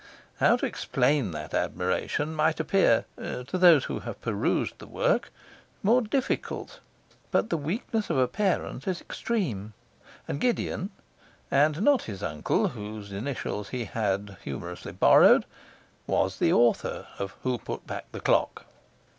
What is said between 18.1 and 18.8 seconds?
the Clock?